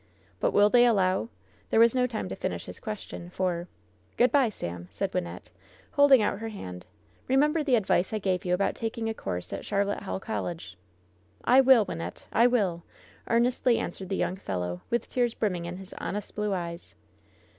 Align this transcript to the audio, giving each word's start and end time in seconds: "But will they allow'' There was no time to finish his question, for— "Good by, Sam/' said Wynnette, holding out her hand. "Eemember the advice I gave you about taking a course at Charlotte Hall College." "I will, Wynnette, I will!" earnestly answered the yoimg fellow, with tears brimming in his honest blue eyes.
"But 0.39 0.49
will 0.51 0.71
they 0.71 0.87
allow'' 0.87 1.29
There 1.69 1.79
was 1.79 1.93
no 1.93 2.07
time 2.07 2.27
to 2.29 2.35
finish 2.35 2.65
his 2.65 2.79
question, 2.79 3.29
for— 3.29 3.67
"Good 4.17 4.31
by, 4.31 4.49
Sam/' 4.49 4.87
said 4.89 5.11
Wynnette, 5.11 5.51
holding 5.91 6.23
out 6.23 6.39
her 6.39 6.49
hand. 6.49 6.87
"Eemember 7.29 7.63
the 7.63 7.75
advice 7.75 8.11
I 8.11 8.17
gave 8.17 8.43
you 8.43 8.55
about 8.55 8.73
taking 8.73 9.07
a 9.09 9.13
course 9.13 9.53
at 9.53 9.63
Charlotte 9.63 10.01
Hall 10.01 10.19
College." 10.19 10.75
"I 11.43 11.61
will, 11.61 11.85
Wynnette, 11.85 12.23
I 12.33 12.47
will!" 12.47 12.81
earnestly 13.27 13.77
answered 13.77 14.09
the 14.09 14.19
yoimg 14.21 14.39
fellow, 14.41 14.81
with 14.89 15.07
tears 15.07 15.35
brimming 15.35 15.65
in 15.65 15.77
his 15.77 15.93
honest 15.99 16.33
blue 16.33 16.51
eyes. 16.51 16.95